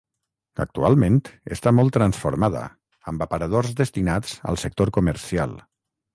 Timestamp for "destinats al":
3.83-4.61